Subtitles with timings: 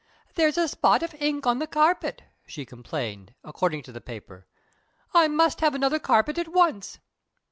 [0.33, 4.47] 'There's a spot of ink on the carpet,' she complained (according to the paper).
[5.13, 6.97] 'I must have another carpet at once.'